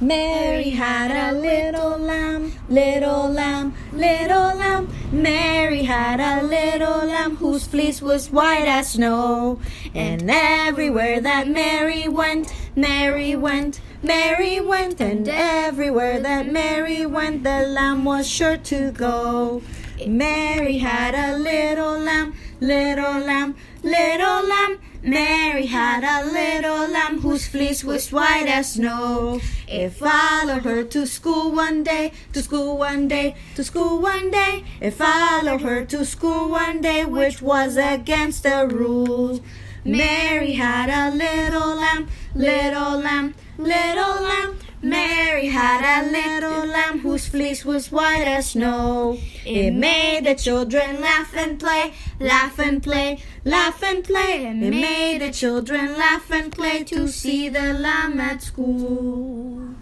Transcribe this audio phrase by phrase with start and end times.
[0.00, 4.88] Mary had a little lamb, little lamb, little lamb.
[5.10, 9.58] Mary had a little lamb whose fleece was white as snow.
[9.94, 17.62] And everywhere that Mary went, Mary went, Mary went, and everywhere that Mary went, the
[17.62, 19.62] lamb was sure to go.
[20.06, 24.55] Mary had a little lamb, little lamb, little lamb.
[25.06, 29.40] Mary had a little lamb whose fleece was white as snow.
[29.68, 34.64] It followed her to school one day, to school one day, to school one day.
[34.80, 39.40] It followed her to school one day, which was against the rules.
[39.84, 44.58] Mary had a little lamb, little lamb, little lamb.
[44.86, 49.18] Mary had a little lamb whose fleece was white as snow.
[49.44, 54.46] It made the children laugh and play, laugh and play, laugh and play.
[54.46, 59.74] And it made the children laugh and play to see the lamb at school.